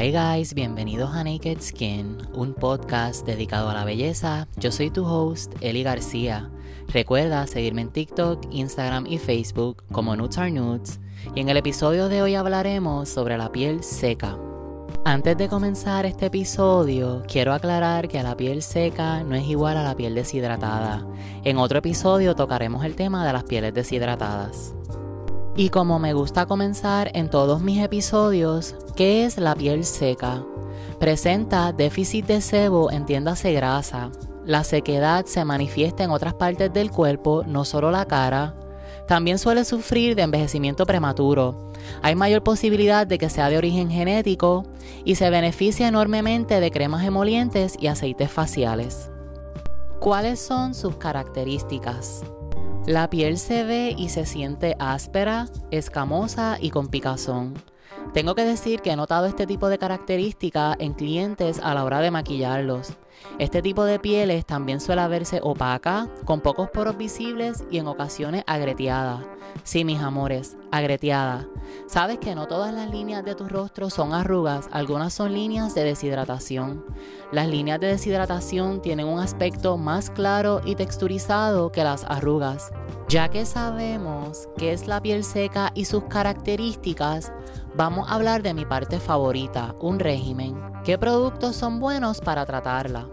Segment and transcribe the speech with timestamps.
[0.00, 4.48] Hi guys, bienvenidos a Naked Skin, un podcast dedicado a la belleza.
[4.56, 6.50] Yo soy tu host, Eli García.
[6.88, 11.00] Recuerda seguirme en TikTok, Instagram y Facebook como Nudes Are Nudes.
[11.34, 14.38] Y en el episodio de hoy hablaremos sobre la piel seca.
[15.04, 19.82] Antes de comenzar este episodio, quiero aclarar que la piel seca no es igual a
[19.82, 21.06] la piel deshidratada.
[21.44, 24.74] En otro episodio tocaremos el tema de las pieles deshidratadas.
[25.56, 30.44] Y como me gusta comenzar en todos mis episodios, ¿qué es la piel seca?
[30.98, 34.10] Presenta déficit de sebo, entiéndase grasa.
[34.44, 38.54] La sequedad se manifiesta en otras partes del cuerpo, no solo la cara.
[39.06, 41.72] También suele sufrir de envejecimiento prematuro.
[42.00, 44.64] Hay mayor posibilidad de que sea de origen genético
[45.04, 49.10] y se beneficia enormemente de cremas emolientes y aceites faciales.
[49.98, 52.22] ¿Cuáles son sus características?
[52.86, 57.54] La piel se ve y se siente áspera, escamosa y con picazón.
[58.12, 62.00] Tengo que decir que he notado este tipo de características en clientes a la hora
[62.00, 62.94] de maquillarlos.
[63.38, 68.44] Este tipo de pieles también suele verse opaca, con pocos poros visibles y en ocasiones
[68.46, 69.26] agreteada.
[69.64, 71.46] Sí, mis amores, agreteada.
[71.86, 75.84] Sabes que no todas las líneas de tu rostro son arrugas, algunas son líneas de
[75.84, 76.84] deshidratación.
[77.32, 82.72] Las líneas de deshidratación tienen un aspecto más claro y texturizado que las arrugas.
[83.10, 87.32] Ya que sabemos qué es la piel seca y sus características,
[87.74, 90.54] vamos a hablar de mi parte favorita, un régimen.
[90.84, 93.08] ¿Qué productos son buenos para tratarla?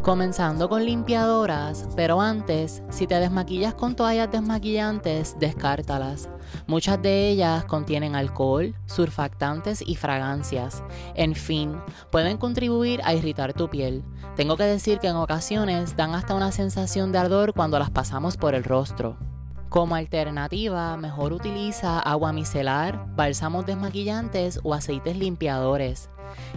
[0.00, 6.28] Comenzando con limpiadoras, pero antes, si te desmaquillas con toallas desmaquillantes, descártalas.
[6.68, 10.84] Muchas de ellas contienen alcohol, surfactantes y fragancias.
[11.16, 11.80] En fin,
[12.12, 14.04] pueden contribuir a irritar tu piel.
[14.36, 18.36] Tengo que decir que en ocasiones dan hasta una sensación de ardor cuando las pasamos
[18.36, 19.16] por el rostro.
[19.72, 26.10] Como alternativa, mejor utiliza agua micelar, bálsamos desmaquillantes o aceites limpiadores.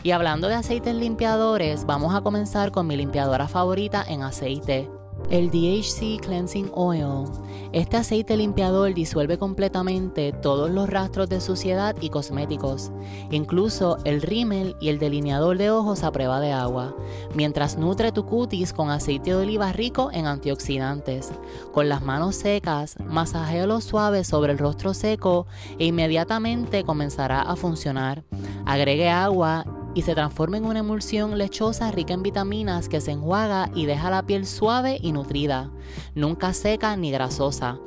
[0.03, 4.89] Y hablando de aceites limpiadores, vamos a comenzar con mi limpiadora favorita en aceite,
[5.29, 7.25] el DHC Cleansing Oil.
[7.71, 12.91] Este aceite limpiador disuelve completamente todos los rastros de suciedad y cosméticos,
[13.31, 16.95] incluso el rímel y el delineador de ojos a prueba de agua,
[17.33, 21.31] mientras nutre tu cutis con aceite de oliva rico en antioxidantes.
[21.73, 25.47] Con las manos secas, masajéalo suave sobre el rostro seco
[25.79, 28.23] e inmediatamente comenzará a funcionar.
[28.65, 29.65] Agregue agua
[29.95, 34.11] y se transforma en una emulsión lechosa rica en vitaminas que se enjuaga y deja
[34.11, 35.71] la piel suave y nutrida,
[36.13, 37.79] nunca seca ni grasosa.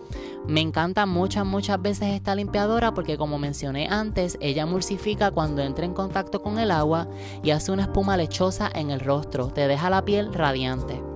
[0.48, 5.84] Me encanta muchas, muchas veces esta limpiadora porque como mencioné antes, ella emulsifica cuando entra
[5.84, 7.06] en contacto con el agua
[7.42, 11.07] y hace una espuma lechosa en el rostro, te deja la piel radiante.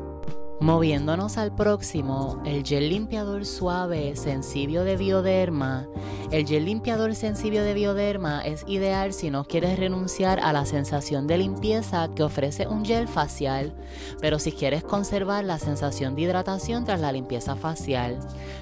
[0.62, 5.89] Moviéndonos al próximo, el gel limpiador suave Sensibio de Bioderma.
[6.31, 11.27] El gel limpiador Sensibio de Bioderma es ideal si no quieres renunciar a la sensación
[11.27, 13.75] de limpieza que ofrece un gel facial,
[14.21, 18.21] pero si quieres conservar la sensación de hidratación tras la limpieza facial.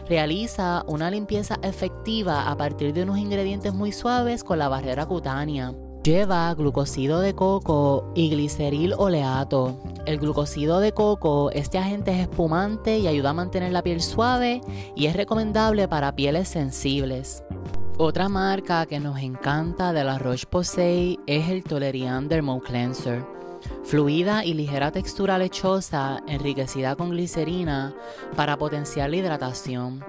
[0.08, 5.74] Realiza una limpieza efectiva a partir de unos ingredientes muy suaves con la barrera cutánea.
[6.02, 9.78] Lleva glucosido de coco y gliceril oleato.
[10.06, 14.62] El glucosido de coco, este agente es espumante y ayuda a mantener la piel suave
[14.96, 17.44] y es recomendable para pieles sensibles.
[17.98, 23.22] Otra marca que nos encanta de la Roche-Posay es el Tolerian Dermo Cleanser.
[23.84, 27.94] Fluida y ligera textura lechosa, enriquecida con glicerina
[28.36, 30.04] para potenciar la hidratación.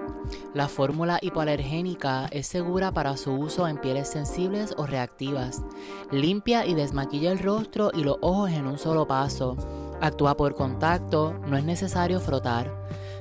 [0.54, 5.62] La fórmula hipoalergénica es segura para su uso en pieles sensibles o reactivas.
[6.10, 9.56] Limpia y desmaquilla el rostro y los ojos en un solo paso.
[10.00, 12.72] Actúa por contacto, no es necesario frotar.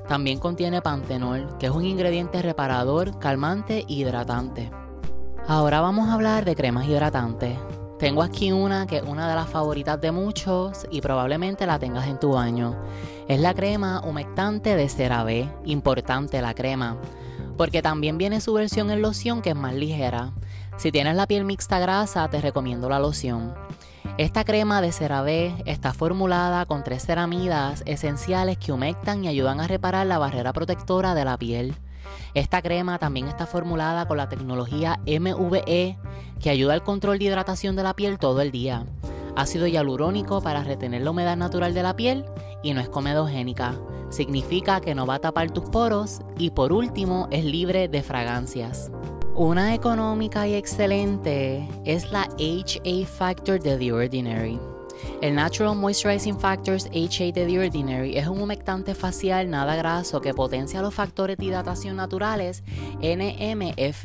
[0.07, 4.71] También contiene pantenol, que es un ingrediente reparador, calmante e hidratante.
[5.47, 7.57] Ahora vamos a hablar de cremas hidratantes.
[8.01, 12.07] Tengo aquí una que es una de las favoritas de muchos y probablemente la tengas
[12.07, 12.75] en tu baño.
[13.27, 16.97] Es la crema humectante de CeraVe, importante la crema,
[17.57, 20.31] porque también viene su versión en loción que es más ligera.
[20.77, 23.53] Si tienes la piel mixta grasa, te recomiendo la loción.
[24.17, 29.67] Esta crema de CeraVe está formulada con tres ceramidas esenciales que humectan y ayudan a
[29.67, 31.75] reparar la barrera protectora de la piel.
[32.33, 35.97] Esta crema también está formulada con la tecnología MVE
[36.39, 38.85] que ayuda al control de hidratación de la piel todo el día.
[39.35, 42.25] Ácido hialurónico para retener la humedad natural de la piel
[42.63, 43.75] y no es comedogénica.
[44.09, 48.91] Significa que no va a tapar tus poros y por último es libre de fragancias.
[49.35, 54.70] Una económica y excelente es la HA Factor de The Ordinary.
[55.21, 60.33] El Natural Moisturizing Factors HA de The Ordinary es un humectante facial nada graso que
[60.33, 62.63] potencia los factores de hidratación naturales
[63.01, 64.03] NMF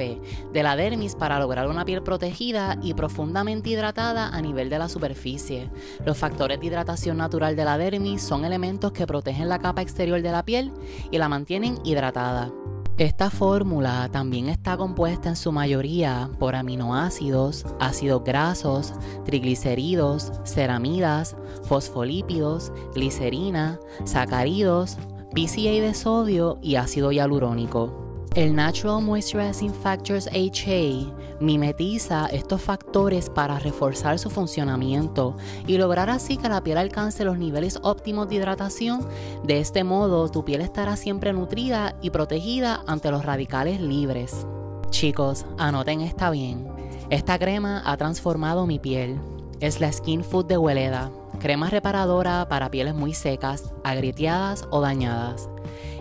[0.53, 4.89] de la dermis para lograr una piel protegida y profundamente hidratada a nivel de la
[4.89, 5.71] superficie.
[6.05, 10.21] Los factores de hidratación natural de la dermis son elementos que protegen la capa exterior
[10.23, 10.73] de la piel
[11.11, 12.51] y la mantienen hidratada.
[12.99, 18.95] Esta fórmula también está compuesta en su mayoría por aminoácidos, ácidos grasos,
[19.27, 24.97] triglicéridos, ceramidas, fosfolípidos, glicerina, sacáridos,
[25.35, 28.06] PCA de sodio y ácido hialurónico.
[28.37, 31.11] El Natural Moisturizing Factors HA
[31.41, 37.39] mimetiza estos factores para reforzar su funcionamiento y lograr así que la piel alcance los
[37.39, 39.09] niveles óptimos de hidratación.
[39.45, 44.47] De este modo, tu piel estará siempre nutrida y protegida ante los radicales libres.
[44.91, 46.69] Chicos, anoten esta bien.
[47.09, 49.19] Esta crema ha transformado mi piel.
[49.61, 51.11] Es la Skin Food de Weleda,
[51.41, 55.49] crema reparadora para pieles muy secas, agrieteadas o dañadas.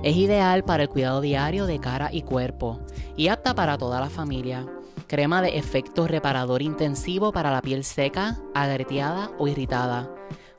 [0.05, 2.79] Es ideal para el cuidado diario de cara y cuerpo
[3.17, 4.63] y apta para toda la familia.
[5.07, 10.07] Crema de efecto reparador intensivo para la piel seca, agreteada o irritada.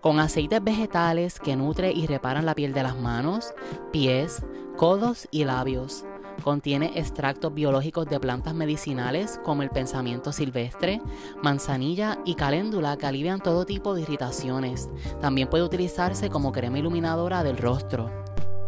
[0.00, 3.54] Con aceites vegetales que nutre y reparan la piel de las manos,
[3.92, 4.42] pies,
[4.76, 6.04] codos y labios.
[6.42, 11.00] Contiene extractos biológicos de plantas medicinales como el pensamiento silvestre,
[11.40, 14.90] manzanilla y caléndula que alivian todo tipo de irritaciones.
[15.20, 18.10] También puede utilizarse como crema iluminadora del rostro.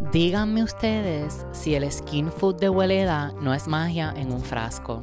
[0.00, 5.02] Díganme ustedes si el skin food de Weleda no es magia en un frasco.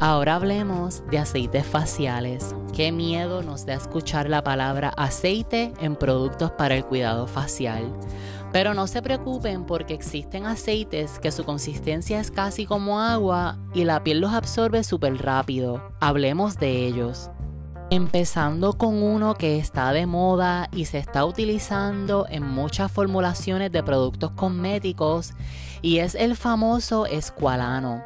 [0.00, 2.52] Ahora hablemos de aceites faciales.
[2.74, 7.96] Qué miedo nos da escuchar la palabra aceite en productos para el cuidado facial.
[8.52, 13.84] Pero no se preocupen porque existen aceites que su consistencia es casi como agua y
[13.84, 15.80] la piel los absorbe súper rápido.
[16.00, 17.30] Hablemos de ellos.
[17.90, 23.82] Empezando con uno que está de moda y se está utilizando en muchas formulaciones de
[23.82, 25.34] productos cosméticos
[25.82, 28.02] y es el famoso escualano.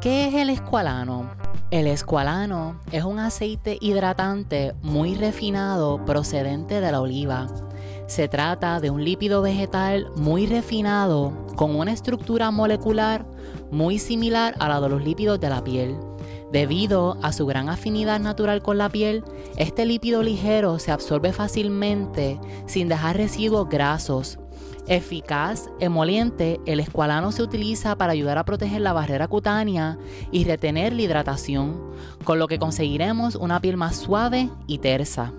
[0.00, 1.30] ¿Qué es el escualano?
[1.70, 7.46] El escualano es un aceite hidratante muy refinado procedente de la oliva.
[8.06, 13.24] Se trata de un lípido vegetal muy refinado con una estructura molecular
[13.70, 15.96] muy similar a la de los lípidos de la piel.
[16.52, 19.24] Debido a su gran afinidad natural con la piel,
[19.56, 24.38] este lípido ligero se absorbe fácilmente sin dejar residuos grasos.
[24.86, 29.96] Eficaz, emoliente, el escualano se utiliza para ayudar a proteger la barrera cutánea
[30.30, 31.80] y retener la hidratación,
[32.22, 35.32] con lo que conseguiremos una piel más suave y tersa.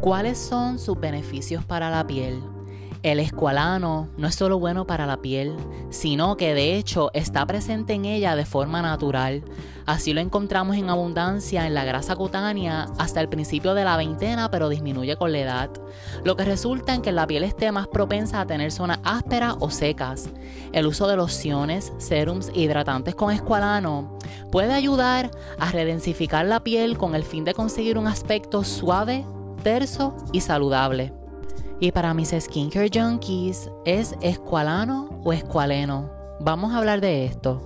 [0.00, 2.40] ¿Cuáles son sus beneficios para la piel?
[3.06, 5.54] El escualano no es solo bueno para la piel,
[5.90, 9.44] sino que de hecho está presente en ella de forma natural.
[9.86, 14.50] Así lo encontramos en abundancia en la grasa cutánea hasta el principio de la veintena,
[14.50, 15.70] pero disminuye con la edad,
[16.24, 19.70] lo que resulta en que la piel esté más propensa a tener zonas ásperas o
[19.70, 20.28] secas.
[20.72, 24.18] El uso de lociones, serums hidratantes con escualano
[24.50, 25.30] puede ayudar
[25.60, 29.24] a redensificar la piel con el fin de conseguir un aspecto suave,
[29.62, 31.12] terso y saludable.
[31.78, 36.10] Y para mis skincare junkies, ¿es escualano o escualeno?
[36.40, 37.60] Vamos a hablar de esto.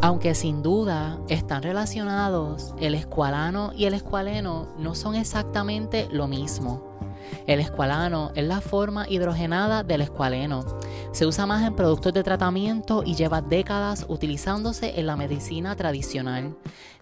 [0.00, 6.96] Aunque sin duda están relacionados, el escualano y el escualeno no son exactamente lo mismo.
[7.46, 10.64] El escualano es la forma hidrogenada del escualeno.
[11.12, 16.56] Se usa más en productos de tratamiento y lleva décadas utilizándose en la medicina tradicional.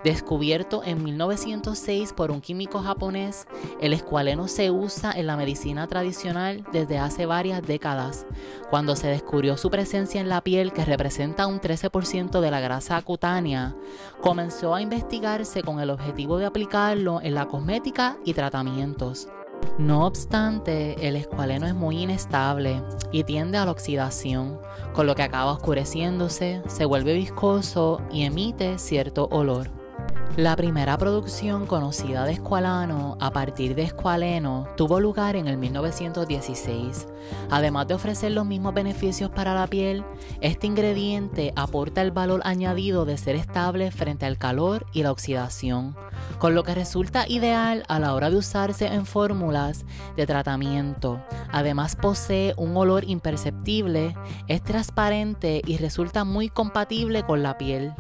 [0.05, 3.49] Descubierto en 1906 por un químico japonés,
[3.81, 8.25] el escualeno se usa en la medicina tradicional desde hace varias décadas.
[8.71, 13.03] Cuando se descubrió su presencia en la piel, que representa un 13% de la grasa
[13.03, 13.75] cutánea,
[14.21, 19.29] comenzó a investigarse con el objetivo de aplicarlo en la cosmética y tratamientos.
[19.79, 24.59] No obstante, el escualeno es muy inestable y tiende a la oxidación,
[24.93, 29.71] con lo que acaba oscureciéndose, se vuelve viscoso y emite cierto olor.
[30.37, 37.09] La primera producción conocida de escualano a partir de escualeno tuvo lugar en el 1916.
[37.51, 40.05] Además de ofrecer los mismos beneficios para la piel,
[40.41, 45.97] este ingrediente aporta el valor añadido de ser estable frente al calor y la oxidación,
[46.39, 49.85] con lo que resulta ideal a la hora de usarse en fórmulas
[50.17, 51.21] de tratamiento.
[51.53, 54.15] Además posee un olor imperceptible,
[54.47, 57.93] es transparente y resulta muy compatible con la piel.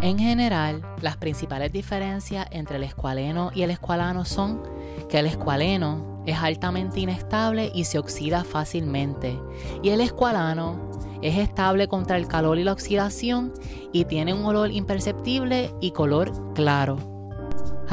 [0.00, 4.62] En general, las principales diferencias entre el escualeno y el escualano son
[5.08, 9.40] que el escualeno es altamente inestable y se oxida fácilmente,
[9.82, 10.90] y el escualano
[11.22, 13.52] es estable contra el calor y la oxidación
[13.92, 17.11] y tiene un olor imperceptible y color claro.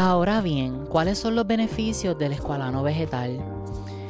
[0.01, 3.37] Ahora bien, ¿cuáles son los beneficios del escualano vegetal?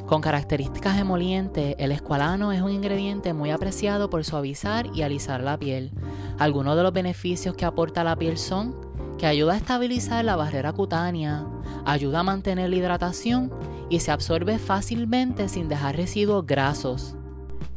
[0.05, 5.57] Con características emolientes, el escualano es un ingrediente muy apreciado por suavizar y alisar la
[5.57, 5.89] piel.
[6.37, 8.75] Algunos de los beneficios que aporta la piel son
[9.17, 11.47] que ayuda a estabilizar la barrera cutánea,
[11.85, 13.51] ayuda a mantener la hidratación
[13.89, 17.15] y se absorbe fácilmente sin dejar residuos grasos.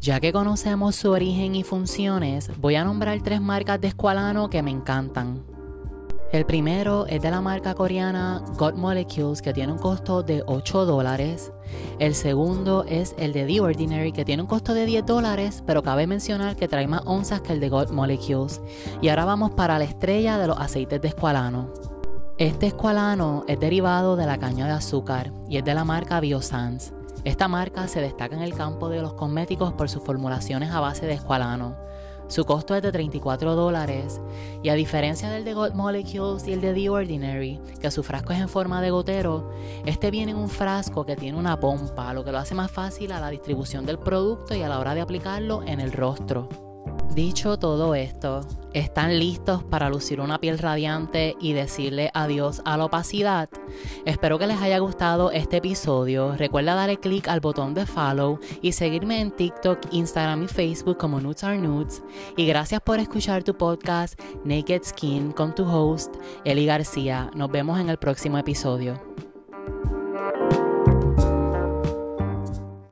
[0.03, 4.63] Ya que conocemos su origen y funciones, voy a nombrar tres marcas de escualano que
[4.63, 5.52] me encantan.
[6.33, 10.87] El primero es de la marca coreana God Molecules que tiene un costo de 8
[10.87, 11.53] dólares.
[11.99, 15.83] El segundo es el de The Ordinary que tiene un costo de 10 dólares, pero
[15.83, 18.63] cabe mencionar que trae más onzas que el de God Molecules.
[19.03, 21.71] Y ahora vamos para la estrella de los aceites de escualano.
[22.39, 26.95] Este escualano es derivado de la caña de azúcar y es de la marca Biosans.
[27.25, 31.05] Esta marca se destaca en el campo de los cosméticos por sus formulaciones a base
[31.05, 31.77] de escualano.
[32.29, 34.21] Su costo es de 34 dólares
[34.63, 38.33] y a diferencia del de God Molecules y el de The Ordinary, que su frasco
[38.33, 39.53] es en forma de gotero,
[39.85, 43.13] este viene en un frasco que tiene una pompa, lo que lo hace más fácil
[43.13, 46.72] a la distribución del producto y a la hora de aplicarlo en el rostro.
[47.15, 48.41] Dicho todo esto,
[48.73, 53.51] ¿están listos para lucir una piel radiante y decirle adiós a la opacidad?
[54.07, 56.35] Espero que les haya gustado este episodio.
[56.39, 61.21] Recuerda darle click al botón de follow y seguirme en TikTok, Instagram y Facebook como
[61.21, 62.03] Nudes Are Nudes.
[62.39, 66.15] Y gracias por escuchar tu podcast Naked Skin con tu host
[66.45, 67.31] Eli García.
[67.35, 68.99] Nos vemos en el próximo episodio.